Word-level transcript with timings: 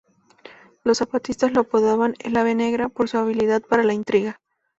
Los 0.83 0.97
zapatistas 0.97 1.53
lo 1.53 1.61
apodaban 1.61 2.15
""El 2.17 2.35
Ave 2.35 2.55
Negra"", 2.55 2.89
por 2.89 3.07
su 3.07 3.19
habilidad 3.19 3.61
para 3.61 3.83
la 3.83 3.93
intriga. 3.93 4.41